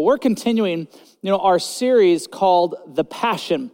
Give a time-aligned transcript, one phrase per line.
[0.00, 0.86] We're continuing,
[1.22, 3.70] you know, our series called The Passion.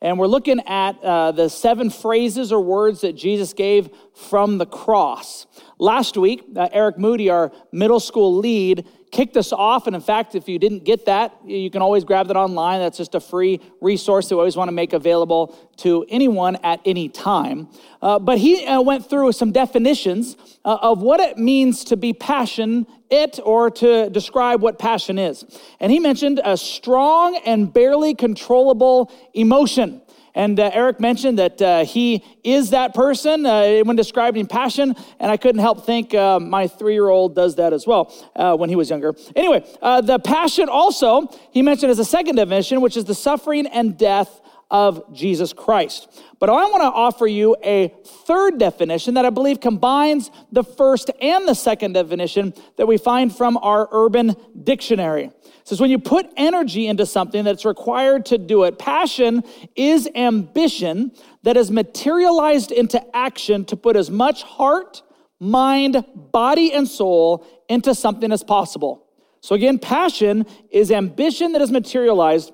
[0.00, 4.66] And we're looking at uh, the seven phrases or words that Jesus gave from the
[4.66, 5.46] cross.
[5.78, 9.86] Last week, uh, Eric Moody, our middle school lead, kicked us off.
[9.86, 12.80] And in fact, if you didn't get that, you can always grab that online.
[12.80, 16.80] That's just a free resource that we always want to make available to anyone at
[16.84, 17.68] any time.
[18.02, 22.12] Uh, but he uh, went through some definitions uh, of what it means to be
[22.12, 25.44] passion it or to describe what passion is.
[25.80, 30.02] And he mentioned a strong and barely controllable emotion.
[30.38, 35.32] And uh, Eric mentioned that uh, he is that person uh, when describing passion, and
[35.32, 38.68] I couldn't help think uh, my three year old does that as well uh, when
[38.70, 39.16] he was younger.
[39.34, 43.98] Anyway, the passion also, he mentioned as a second definition, which is the suffering and
[43.98, 46.22] death of Jesus Christ.
[46.38, 47.88] But I want to offer you a
[48.26, 53.34] third definition that I believe combines the first and the second definition that we find
[53.34, 55.24] from our urban dictionary.
[55.24, 59.42] It says when you put energy into something that's required to do it, passion
[59.74, 61.12] is ambition
[61.44, 65.02] that is materialized into action to put as much heart,
[65.40, 69.06] mind, body, and soul into something as possible.
[69.40, 72.52] So again, passion is ambition that is materialized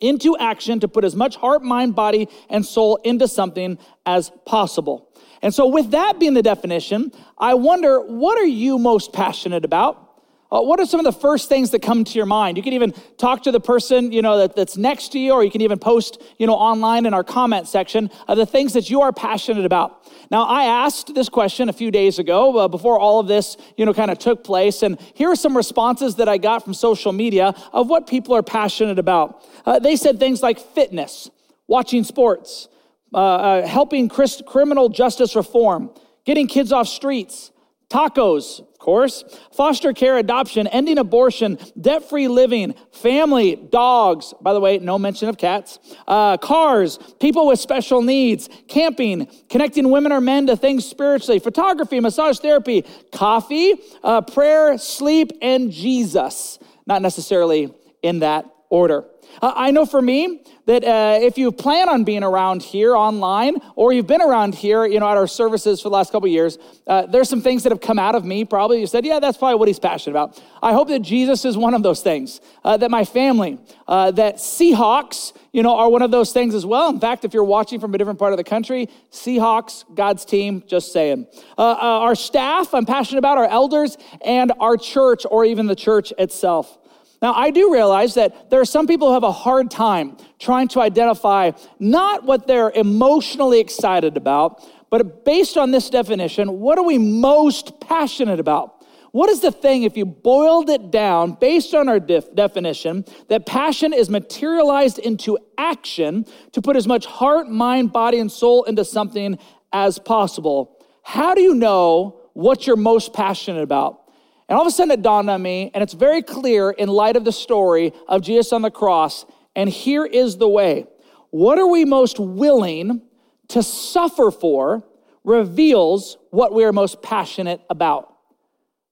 [0.00, 5.08] into action to put as much heart, mind, body, and soul into something as possible.
[5.42, 10.11] And so, with that being the definition, I wonder what are you most passionate about?
[10.52, 12.58] Uh, what are some of the first things that come to your mind?
[12.58, 15.42] You can even talk to the person, you know, that, that's next to you, or
[15.42, 18.90] you can even post, you know, online in our comment section of the things that
[18.90, 20.06] you are passionate about.
[20.30, 23.86] Now, I asked this question a few days ago uh, before all of this, you
[23.86, 27.12] know, kind of took place, and here are some responses that I got from social
[27.12, 29.42] media of what people are passionate about.
[29.64, 31.30] Uh, they said things like fitness,
[31.66, 32.68] watching sports,
[33.14, 35.90] uh, uh, helping criminal justice reform,
[36.26, 37.52] getting kids off streets,
[37.88, 39.24] tacos, course.
[39.52, 44.34] Foster care, adoption, ending abortion, debt free living, family, dogs.
[44.42, 45.78] By the way, no mention of cats.
[46.06, 52.00] Uh, cars, people with special needs, camping, connecting women or men to things spiritually, photography,
[52.00, 56.58] massage therapy, coffee, uh, prayer, sleep, and Jesus.
[56.86, 59.04] Not necessarily in that order.
[59.40, 63.56] Uh, I know for me that uh, if you plan on being around here online
[63.76, 66.58] or you've been around here, you know, at our services for the last couple years,
[66.86, 68.80] uh, there's some things that have come out of me probably.
[68.80, 70.42] You said, yeah, that's probably what he's passionate about.
[70.62, 74.36] I hope that Jesus is one of those things, uh, that my family, uh, that
[74.36, 76.88] Seahawks, you know, are one of those things as well.
[76.88, 80.62] In fact, if you're watching from a different part of the country, Seahawks, God's team,
[80.66, 81.26] just saying.
[81.58, 86.12] Uh, our staff, I'm passionate about, our elders, and our church or even the church
[86.16, 86.78] itself.
[87.22, 90.66] Now, I do realize that there are some people who have a hard time trying
[90.68, 96.84] to identify not what they're emotionally excited about, but based on this definition, what are
[96.84, 98.84] we most passionate about?
[99.12, 103.46] What is the thing, if you boiled it down based on our def- definition, that
[103.46, 108.84] passion is materialized into action to put as much heart, mind, body, and soul into
[108.84, 109.38] something
[109.72, 110.84] as possible?
[111.02, 114.01] How do you know what you're most passionate about?
[114.48, 117.16] And all of a sudden it dawned on me, and it's very clear in light
[117.16, 119.24] of the story of Jesus on the cross.
[119.54, 120.86] And here is the way
[121.30, 123.02] what are we most willing
[123.48, 124.82] to suffer for
[125.24, 128.14] reveals what we are most passionate about.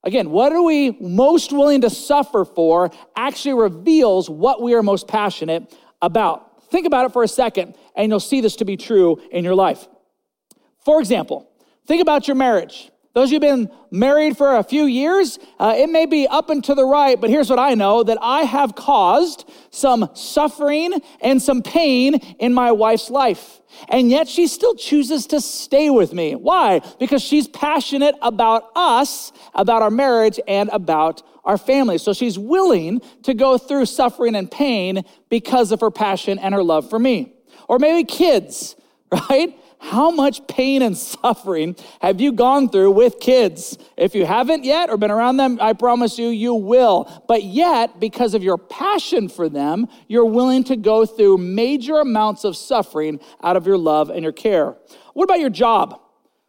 [0.02, 5.06] Again, what are we most willing to suffer for actually reveals what we are most
[5.06, 6.70] passionate about.
[6.70, 9.54] Think about it for a second, and you'll see this to be true in your
[9.54, 9.88] life.
[10.84, 11.50] For example,
[11.86, 12.90] think about your marriage.
[13.12, 16.48] Those of you have been married for a few years, uh, it may be up
[16.48, 21.00] and to the right, but here's what I know that I have caused some suffering
[21.20, 23.60] and some pain in my wife's life.
[23.88, 26.36] And yet she still chooses to stay with me.
[26.36, 26.82] Why?
[27.00, 31.98] Because she's passionate about us, about our marriage, and about our family.
[31.98, 36.62] So she's willing to go through suffering and pain because of her passion and her
[36.62, 37.34] love for me.
[37.68, 38.76] Or maybe kids,
[39.12, 39.56] right?
[39.80, 43.78] How much pain and suffering have you gone through with kids?
[43.96, 47.10] If you haven't yet or been around them, I promise you, you will.
[47.26, 52.44] But yet, because of your passion for them, you're willing to go through major amounts
[52.44, 54.76] of suffering out of your love and your care.
[55.14, 55.98] What about your job?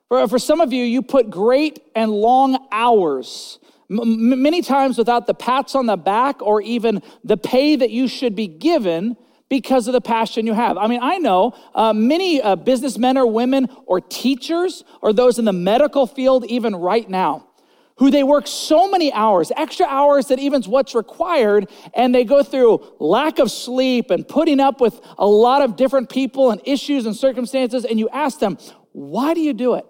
[0.09, 3.59] For, for some of you, you put great and long hours
[3.91, 8.35] many times without the pats on the back or even the pay that you should
[8.35, 9.17] be given
[9.51, 10.77] because of the passion you have.
[10.77, 15.43] I mean, I know uh, many uh, businessmen or women or teachers or those in
[15.43, 17.49] the medical field, even right now,
[17.97, 22.43] who they work so many hours, extra hours that even's what's required, and they go
[22.43, 27.05] through lack of sleep and putting up with a lot of different people and issues
[27.05, 28.57] and circumstances, and you ask them,
[28.93, 29.85] why do you do it?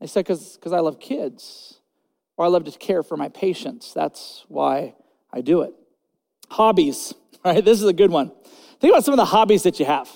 [0.00, 1.80] They say, because I love kids,
[2.36, 3.92] or I love to care for my patients.
[3.92, 4.94] That's why
[5.32, 5.74] I do it.
[6.50, 7.64] Hobbies, right?
[7.64, 8.30] This is a good one.
[8.80, 10.08] Think about some of the hobbies that you have.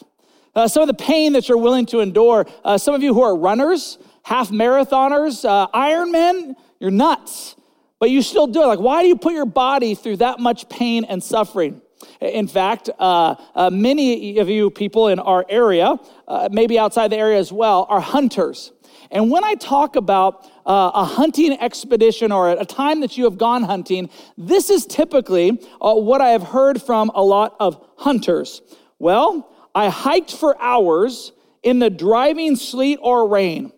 [0.55, 2.47] Uh, some of the pain that you're willing to endure.
[2.65, 7.57] Uh, some of you who are runners, half marathoners, uh, Ironman, you're nuts,
[7.99, 8.67] but you still do it.
[8.67, 11.81] Like, why do you put your body through that much pain and suffering?
[12.21, 15.97] In fact, uh, uh, many of you people in our area,
[16.27, 18.73] uh, maybe outside the area as well, are hunters.
[19.11, 23.37] And when I talk about uh, a hunting expedition or a time that you have
[23.37, 24.09] gone hunting,
[24.39, 28.63] this is typically uh, what I have heard from a lot of hunters.
[29.01, 31.33] Well, I hiked for hours
[31.65, 33.73] in the driving sleet or rain.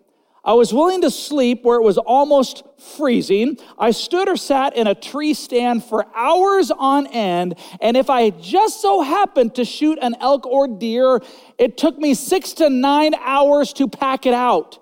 [0.45, 2.61] I was willing to sleep where it was almost
[2.95, 3.57] freezing.
[3.79, 7.57] I stood or sat in a tree stand for hours on end.
[7.81, 11.21] And if I just so happened to shoot an elk or deer,
[11.57, 14.77] it took me six to nine hours to pack it out.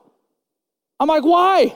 [1.00, 1.74] I'm like, why?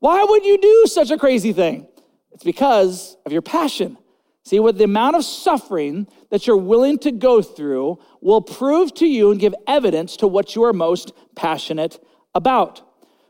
[0.00, 1.88] Why would you do such a crazy thing?
[2.32, 3.96] It's because of your passion.
[4.44, 9.06] See, what the amount of suffering that you're willing to go through will prove to
[9.06, 11.98] you and give evidence to what you are most passionate
[12.34, 12.82] about.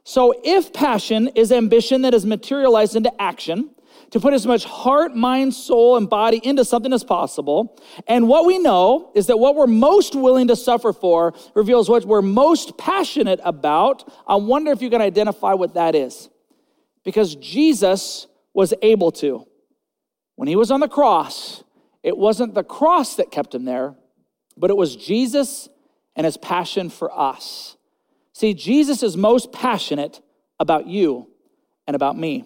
[0.05, 3.71] So, if passion is ambition that is materialized into action,
[4.11, 7.81] to put as much heart, mind, soul, and body into something as possible.
[8.07, 12.05] And what we know is that what we're most willing to suffer for reveals what
[12.05, 14.09] we're most passionate about.
[14.27, 16.29] I wonder if you can identify what that is.
[17.07, 19.47] Because Jesus was able to.
[20.35, 21.63] When he was on the cross,
[22.03, 23.95] it wasn't the cross that kept him there,
[24.57, 25.69] but it was Jesus
[26.17, 27.77] and his passion for us.
[28.33, 30.21] See, Jesus is most passionate
[30.59, 31.31] about you
[31.87, 32.45] and about me.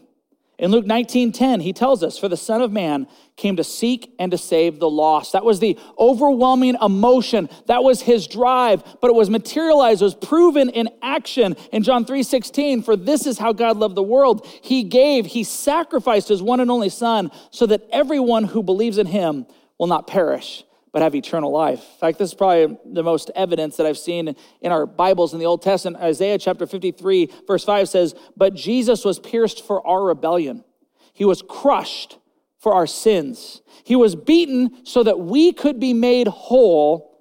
[0.61, 4.31] In Luke 19:10, he tells us, "For the Son of Man came to seek and
[4.31, 7.49] to save the lost." That was the overwhelming emotion.
[7.65, 11.57] That was his drive, but it was materialized, it was proven in action.
[11.73, 14.47] In John 3:16, "For this is how God loved the world.
[14.61, 19.07] He gave, he sacrificed his one and only Son, so that everyone who believes in
[19.07, 19.47] him
[19.79, 21.81] will not perish, but have eternal life.
[21.81, 25.39] In fact, this is probably the most evidence that I've seen in our Bibles in
[25.39, 26.03] the Old Testament.
[26.03, 30.65] Isaiah chapter 53, verse 5 says, But Jesus was pierced for our rebellion,
[31.13, 32.19] he was crushed
[32.59, 37.19] for our sins, he was beaten so that we could be made whole,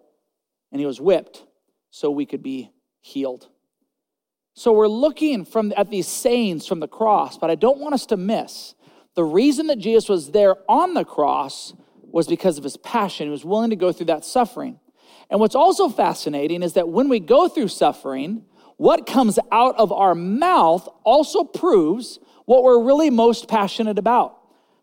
[0.71, 1.45] and he was whipped
[1.91, 2.71] so we could be
[3.01, 3.47] healed.
[4.53, 8.05] So we're looking from, at these sayings from the cross, but I don't want us
[8.07, 8.75] to miss
[9.15, 11.73] the reason that Jesus was there on the cross
[12.11, 13.27] was because of his passion.
[13.27, 14.79] He was willing to go through that suffering.
[15.29, 18.45] And what's also fascinating is that when we go through suffering,
[18.77, 24.37] what comes out of our mouth also proves what we're really most passionate about.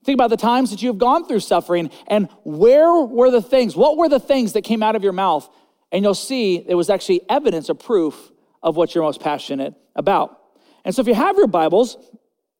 [0.05, 3.96] Think about the times that you've gone through suffering and where were the things, what
[3.96, 5.49] were the things that came out of your mouth?
[5.90, 8.31] And you'll see it was actually evidence or proof
[8.62, 10.38] of what you're most passionate about.
[10.84, 11.96] And so if you have your Bibles,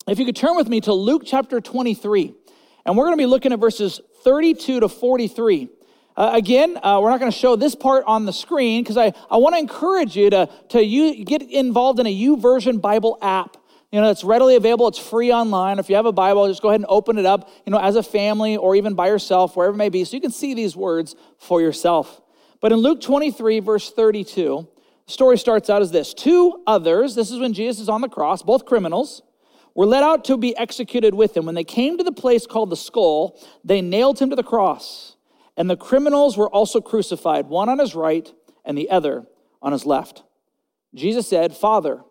[0.09, 2.35] if you could turn with me to Luke chapter 23,
[2.87, 5.69] and we're going to be looking at verses 32 to 43.
[6.17, 9.13] Uh, again, uh, we're not going to show this part on the screen because I,
[9.31, 13.59] I want to encourage you to, to you, get involved in a YouVersion Bible app.
[13.93, 14.89] You know, it's readily available.
[14.89, 15.79] It's free online.
[15.79, 17.97] If you have a Bible, just go ahead and open it up, you know, as
[17.97, 20.75] a family or even by yourself, wherever it may be, so you can see these
[20.75, 22.23] words for yourself.
[22.61, 24.67] But in Luke 23, verse 32,
[25.07, 28.09] the story starts out as this Two others, this is when Jesus is on the
[28.09, 29.23] cross, both criminals,
[29.77, 31.45] were led out to be executed with him.
[31.45, 35.17] When they came to the place called the skull, they nailed him to the cross.
[35.57, 38.33] And the criminals were also crucified, one on his right
[38.65, 39.27] and the other
[39.61, 40.23] on his left.
[40.95, 42.03] Jesus said, Father,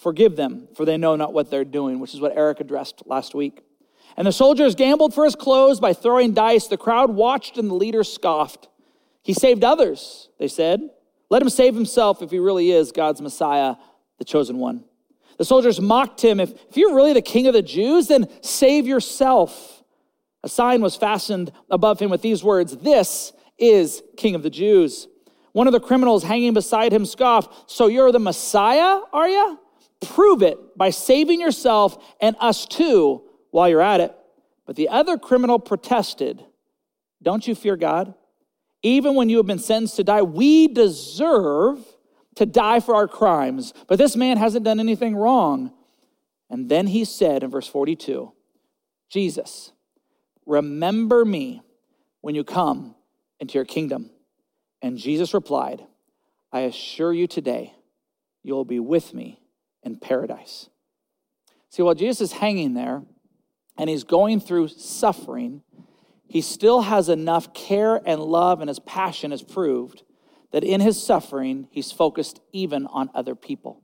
[0.00, 3.34] forgive them, for they know not what they're doing, which is what Eric addressed last
[3.34, 3.62] week.
[4.16, 6.68] And the soldiers gambled for his clothes by throwing dice.
[6.68, 8.68] The crowd watched and the leaders scoffed.
[9.22, 10.88] He saved others, they said.
[11.30, 13.74] Let him save himself if he really is God's Messiah,
[14.18, 14.84] the chosen one.
[15.38, 16.40] The soldiers mocked him.
[16.40, 19.82] If, if you're really the king of the Jews, then save yourself.
[20.42, 25.08] A sign was fastened above him with these words This is King of the Jews.
[25.52, 29.58] One of the criminals hanging beside him scoffed, So you're the Messiah, are you?
[30.00, 34.14] Prove it by saving yourself and us too while you're at it.
[34.66, 36.44] But the other criminal protested,
[37.22, 38.14] Don't you fear God?
[38.82, 41.84] Even when you have been sentenced to die, we deserve
[42.38, 45.72] to die for our crimes, but this man hasn't done anything wrong.
[46.48, 48.32] And then he said in verse 42
[49.10, 49.72] Jesus,
[50.46, 51.62] remember me
[52.20, 52.94] when you come
[53.40, 54.10] into your kingdom.
[54.80, 55.84] And Jesus replied,
[56.52, 57.74] I assure you today,
[58.44, 59.40] you'll be with me
[59.82, 60.70] in paradise.
[61.70, 63.02] See, while Jesus is hanging there
[63.76, 65.62] and he's going through suffering,
[66.28, 70.04] he still has enough care and love, and his passion is proved
[70.52, 73.82] that in his suffering, he's focused even on other people.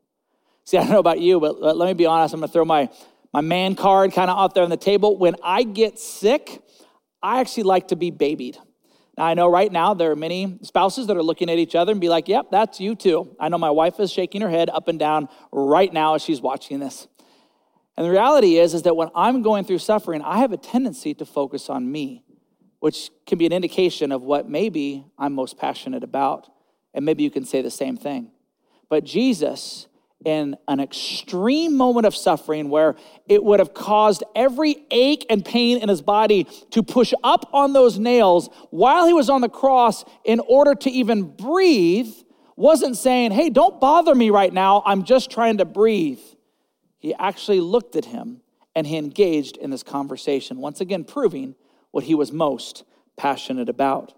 [0.65, 2.33] See, I don't know about you, but let me be honest.
[2.33, 2.89] I'm going to throw my,
[3.33, 5.19] my man card kind of out there on the table.
[5.19, 6.63] When I get sick,
[7.23, 8.57] I actually like to be babied.
[9.17, 11.93] Now, I know right now there are many spouses that are looking at each other
[11.93, 13.37] and be like, yep, that's you too.
[13.39, 16.41] I know my wife is shaking her head up and down right now as she's
[16.41, 17.07] watching this.
[17.97, 21.15] And the reality is, is that when I'm going through suffering, I have a tendency
[21.15, 22.24] to focus on me,
[22.85, 26.51] which can be an indication of what maybe I'm most passionate about.
[26.93, 28.31] And maybe you can say the same thing.
[28.91, 29.87] But Jesus
[30.23, 32.95] in an extreme moment of suffering where
[33.27, 37.73] it would have caused every ache and pain in his body to push up on
[37.73, 42.13] those nails while he was on the cross in order to even breathe,
[42.55, 44.83] wasn't saying, Hey, don't bother me right now.
[44.85, 46.21] I'm just trying to breathe.
[46.99, 48.43] He actually looked at him
[48.75, 51.55] and he engaged in this conversation, once again proving
[51.95, 52.83] what he was most
[53.17, 54.13] passionate about.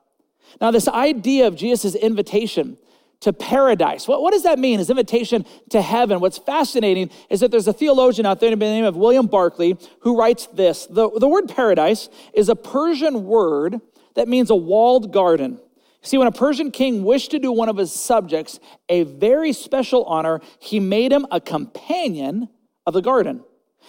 [0.63, 2.79] Now, this idea of Jesus' invitation
[3.21, 4.09] to paradise.
[4.09, 4.79] What, what does that mean?
[4.79, 6.21] His invitation to heaven.
[6.21, 9.75] What's fascinating is that there's a theologian out there by the name of William Barclay
[10.01, 13.79] who writes this the, the word paradise is a Persian word
[14.15, 15.61] that means a walled garden.
[16.01, 20.05] See, when a Persian king wished to do one of his subjects a very special
[20.05, 22.49] honor, he made him a companion
[22.87, 23.45] of the garden.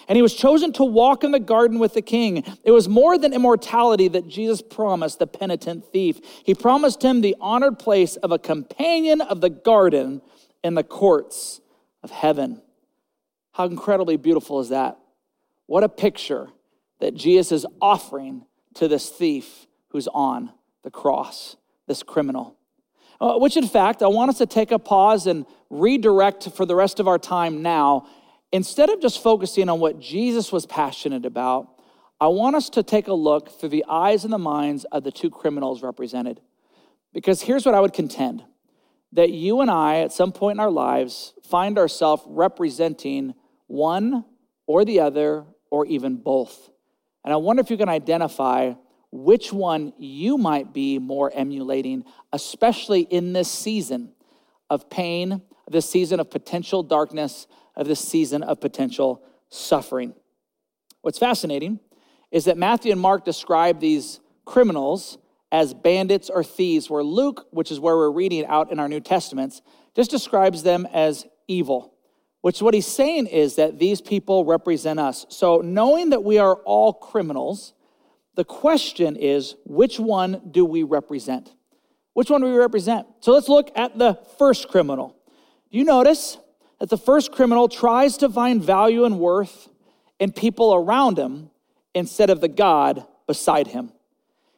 [0.07, 2.43] And he was chosen to walk in the garden with the king.
[2.63, 6.19] It was more than immortality that Jesus promised the penitent thief.
[6.45, 10.21] He promised him the honored place of a companion of the garden
[10.63, 11.61] in the courts
[12.03, 12.61] of heaven.
[13.51, 14.97] How incredibly beautiful is that?
[15.65, 16.49] What a picture
[16.99, 20.51] that Jesus is offering to this thief who's on
[20.83, 22.55] the cross, this criminal.
[23.19, 26.75] Uh, which, in fact, I want us to take a pause and redirect for the
[26.75, 28.07] rest of our time now
[28.51, 31.69] instead of just focusing on what Jesus was passionate about,
[32.19, 35.11] I want us to take a look through the eyes and the minds of the
[35.11, 36.41] two criminals represented.
[37.13, 38.43] Because here's what I would contend
[39.13, 43.33] that you and I, at some point in our lives, find ourselves representing
[43.67, 44.25] one
[44.65, 46.69] or the other or even both.
[47.23, 48.73] And I wonder if you can identify
[49.11, 54.11] which one you might be more emulating, especially in this season
[54.69, 57.47] of pain, this season of potential darkness,
[57.77, 60.13] of this season of potential suffering.
[61.01, 61.79] What's fascinating
[62.31, 65.17] is that Matthew and Mark describe these criminals
[65.51, 68.99] as bandits or thieves, where Luke, which is where we're reading out in our New
[68.99, 69.61] Testaments,
[69.95, 71.93] just describes them as evil.
[72.41, 75.25] Which what he's saying is that these people represent us.
[75.29, 77.73] So, knowing that we are all criminals,
[78.35, 81.53] the question is which one do we represent?
[82.13, 83.07] Which one do we represent?
[83.21, 85.15] So, let's look at the first criminal.
[85.69, 86.37] You notice
[86.79, 89.69] that the first criminal tries to find value and worth
[90.19, 91.49] in people around him
[91.93, 93.91] instead of the God beside him.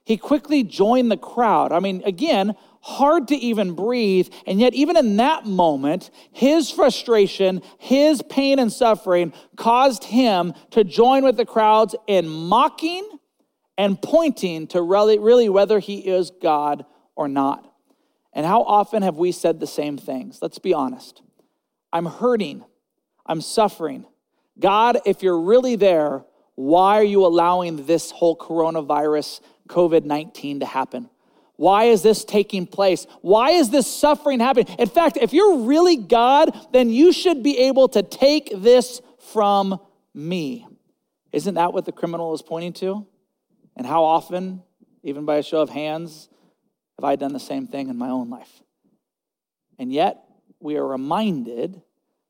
[0.03, 1.71] He quickly joined the crowd.
[1.71, 4.29] I mean, again, hard to even breathe.
[4.47, 10.83] And yet, even in that moment, his frustration, his pain and suffering caused him to
[10.83, 13.07] join with the crowds in mocking
[13.77, 16.85] and pointing to really, really whether he is God
[17.15, 17.71] or not.
[18.33, 20.39] And how often have we said the same things?
[20.41, 21.21] Let's be honest.
[21.91, 22.63] I'm hurting.
[23.25, 24.05] I'm suffering.
[24.59, 26.23] God, if you're really there,
[26.55, 31.09] why are you allowing this whole coronavirus, COVID 19 to happen?
[31.55, 33.05] Why is this taking place?
[33.21, 34.73] Why is this suffering happening?
[34.79, 39.01] In fact, if you're really God, then you should be able to take this
[39.33, 39.79] from
[40.13, 40.65] me.
[41.31, 43.05] Isn't that what the criminal is pointing to?
[43.75, 44.63] And how often,
[45.03, 46.29] even by a show of hands,
[46.97, 48.61] have I done the same thing in my own life?
[49.77, 50.23] And yet,
[50.59, 51.81] we are reminded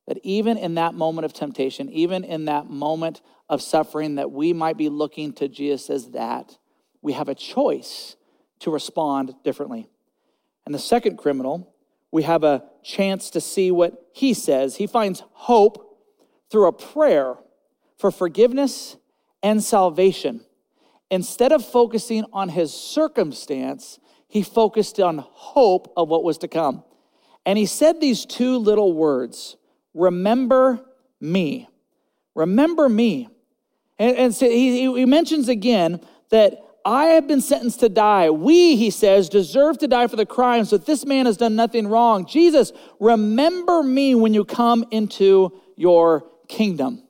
[0.08, 4.54] that even in that moment of temptation, even in that moment of suffering, that we
[4.54, 6.58] might be looking to Jesus as that,
[7.02, 8.16] we have a choice
[8.60, 9.88] to respond differently.
[10.66, 11.74] And the second criminal,
[12.12, 14.76] we have a chance to see what he says.
[14.76, 15.98] He finds hope
[16.52, 17.36] through a prayer
[17.98, 18.98] for forgiveness
[19.44, 20.42] and salvation.
[21.12, 26.84] Instead of focusing on his circumstance, he focused on hope of what was to come.
[27.46, 29.56] And he said these two little words
[29.94, 30.80] Remember
[31.20, 31.68] me.
[32.36, 33.28] Remember me.
[33.98, 38.30] And, and so he, he mentions again that I have been sentenced to die.
[38.30, 41.88] We, he says, deserve to die for the crimes, but this man has done nothing
[41.88, 42.26] wrong.
[42.26, 47.04] Jesus, remember me when you come into your kingdom.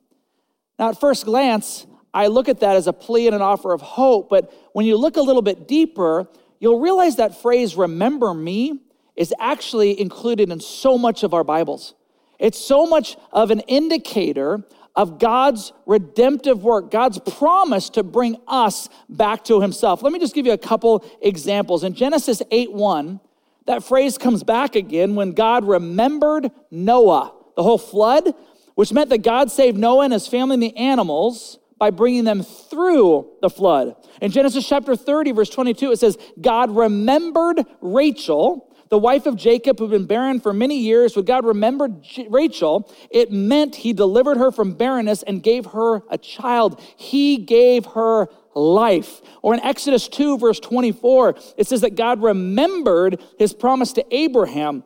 [0.79, 3.81] Now, at first glance, I look at that as a plea and an offer of
[3.81, 6.27] hope, but when you look a little bit deeper,
[6.59, 8.81] you'll realize that phrase, remember me,
[9.19, 11.93] is actually included in so much of our Bibles.
[12.39, 14.63] It's so much of an indicator
[14.95, 20.01] of God's redemptive work, God's promise to bring us back to himself.
[20.01, 21.83] Let me just give you a couple examples.
[21.83, 23.19] In Genesis 8 1,
[23.67, 28.33] that phrase comes back again when God remembered Noah, the whole flood,
[28.75, 32.41] which meant that God saved Noah and his family and the animals by bringing them
[32.41, 33.95] through the flood.
[34.21, 39.79] In Genesis chapter 30, verse 22, it says, God remembered Rachel the wife of Jacob,
[39.79, 44.51] who'd been barren for many years, when God remembered Rachel, it meant he delivered her
[44.51, 46.81] from barrenness and gave her a child.
[46.98, 49.22] He gave her life.
[49.41, 54.84] Or in Exodus 2, verse 24, it says that God remembered his promise to Abraham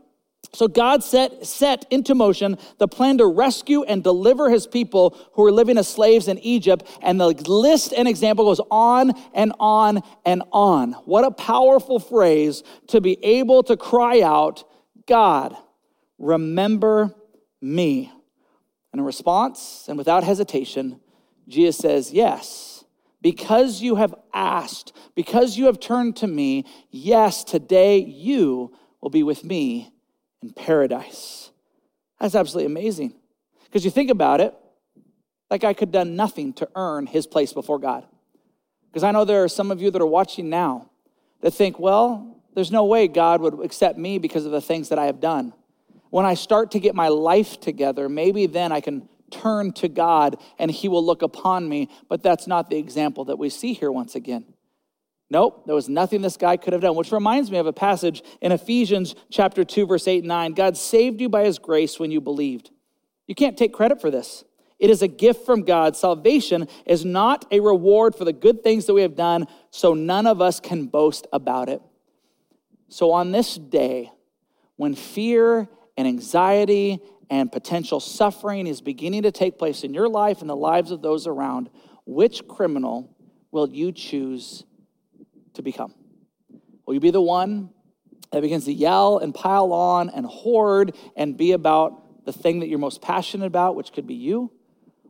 [0.54, 5.42] so God set, set into motion the plan to rescue and deliver his people who
[5.42, 6.88] were living as slaves in Egypt.
[7.02, 10.94] And the list and example goes on and on and on.
[11.06, 14.64] What a powerful phrase to be able to cry out,
[15.08, 15.58] God,
[16.20, 17.16] remember
[17.60, 18.12] me.
[18.92, 21.00] And in response, and without hesitation,
[21.48, 22.86] Jesus says, Yes,
[23.24, 29.24] because you have asked, because you have turned to me, yes, today you will be
[29.24, 29.93] with me
[30.44, 31.52] in paradise.
[32.20, 33.14] That's absolutely amazing.
[33.66, 34.54] Because you think about it,
[35.50, 38.06] that guy could have done nothing to earn his place before God.
[38.88, 40.90] Because I know there are some of you that are watching now
[41.42, 45.00] that think, well, there's no way God would accept me because of the things that
[45.00, 45.54] I have done.
[46.12, 50.38] When I start to get my life together, maybe then I can turn to God
[50.60, 51.90] and He will look upon me.
[52.08, 54.53] But that's not the example that we see here once again.
[55.30, 58.22] Nope, there was nothing this guy could have done, which reminds me of a passage
[58.42, 60.54] in Ephesians chapter 2 verse 8 and 9.
[60.54, 62.70] God saved you by his grace when you believed.
[63.28, 64.44] You can't take credit for this.
[64.80, 65.96] It is a gift from God.
[65.96, 70.28] Salvation is not a reward for the good things that we have done, so none
[70.28, 71.82] of us can boast about it.
[72.90, 74.12] So on this day,
[74.76, 77.00] when fear and anxiety
[77.30, 81.02] and potential suffering is beginning to take place in your life and the lives of
[81.02, 81.70] those around,
[82.06, 83.16] which criminal
[83.52, 84.66] will you choose
[85.54, 85.94] to become?
[86.86, 87.70] Will you be the one
[88.32, 92.68] that begins to yell and pile on and hoard and be about the thing that
[92.68, 94.52] you're most passionate about, which could be you?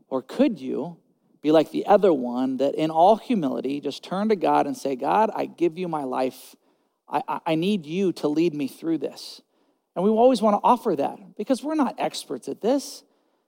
[0.10, 0.98] Or could you
[1.42, 4.96] be like the other one that in all humility just turn to God and say,
[4.96, 6.56] God, I give you my life.
[7.10, 9.42] I, I need you to lead me through this.
[9.96, 13.03] And we always want to offer that because we're not experts at this.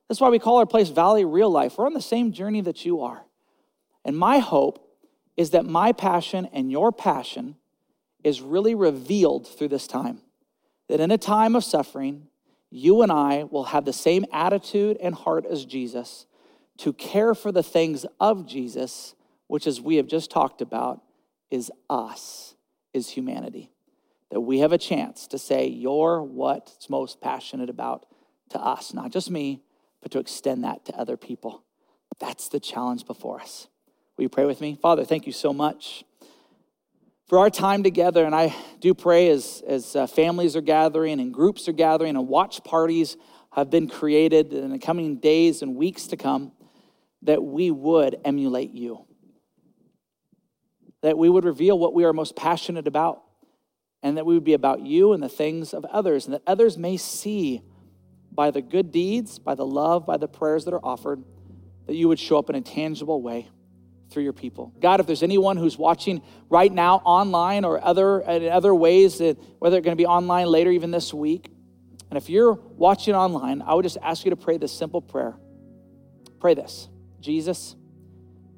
[0.08, 1.78] That's why we call our place Valley Real Life.
[1.78, 3.26] We're on the same journey that you are.
[4.04, 4.85] And my hope
[5.38, 7.56] is that my passion and your passion
[8.24, 10.22] is really revealed through this time.
[10.88, 12.28] That in a time of suffering,
[12.70, 16.26] you and I will have the same attitude and heart as Jesus
[16.78, 19.16] to care for the things of Jesus,
[19.48, 21.02] which, as we have just talked about,
[21.50, 22.56] is us,
[22.94, 23.72] is humanity.
[24.32, 28.06] That we have a chance to say, You're what's most passionate about
[28.50, 29.62] to us, not just me,
[30.02, 31.64] but to extend that to other people.
[32.20, 33.68] That's the challenge before us.
[34.18, 34.78] Will you pray with me?
[34.82, 36.06] Father, thank you so much
[37.28, 38.24] for our time together.
[38.24, 42.26] And I do pray as, as uh, families are gathering and groups are gathering and
[42.30, 43.18] watch parties
[43.52, 46.54] have been created in the coming days and weeks to come,
[47.24, 49.06] that we would emulate you.
[51.02, 53.22] That we would reveal what we are most passionate about,
[54.02, 56.78] and that we would be about you and the things of others, and that others
[56.78, 57.62] may see
[58.32, 61.24] by the good deeds, by the love, by the prayers that are offered,
[61.88, 63.50] that you would show up in a tangible way
[64.10, 64.74] through your people.
[64.80, 69.38] God, if there's anyone who's watching right now online or other in other ways, that,
[69.60, 71.50] whether they're going to be online later, even this week,
[72.10, 75.36] and if you're watching online, I would just ask you to pray this simple prayer.
[76.40, 76.88] Pray this
[77.20, 77.76] Jesus,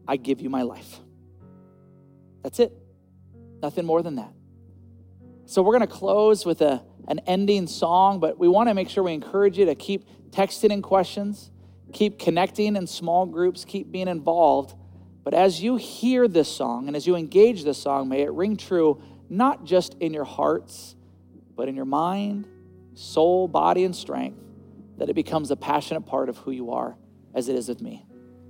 [0.07, 0.99] I give you my life.
[2.43, 2.71] That's it.
[3.61, 4.31] Nothing more than that.
[5.45, 8.89] So we're going to close with a, an ending song, but we want to make
[8.89, 11.51] sure we encourage you to keep texting in questions,
[11.93, 14.75] keep connecting in small groups, keep being involved
[15.27, 18.55] but as you hear this song and as you engage this song, may it ring
[18.55, 20.95] true not just in your hearts,
[21.53, 22.47] but in your mind,
[22.93, 24.39] soul, body, and strength,
[24.97, 26.95] that it becomes a passionate part of who you are
[27.35, 28.05] as it is with me.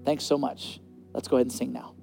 [0.05, 0.79] Thanks so much.
[1.15, 1.95] Let's go ahead and sing now.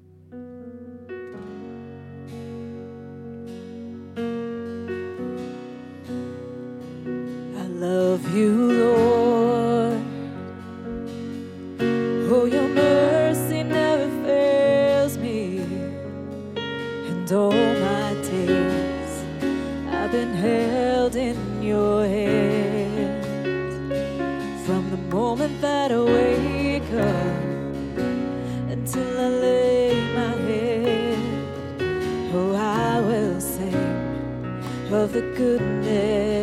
[7.57, 8.74] I love you,
[28.97, 31.19] until I lay my head.
[32.33, 33.75] Oh, I will sing
[34.93, 36.34] of the goodness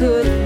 [0.00, 0.41] in